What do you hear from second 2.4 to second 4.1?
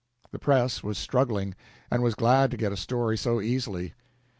to get a story so easily.